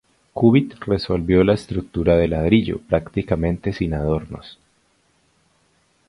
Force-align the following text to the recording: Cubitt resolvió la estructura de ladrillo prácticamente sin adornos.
Cubitt 0.33 0.81
resolvió 0.87 1.43
la 1.43 1.53
estructura 1.53 2.17
de 2.17 2.27
ladrillo 2.27 2.79
prácticamente 2.79 3.71
sin 3.71 3.93
adornos. 3.93 4.57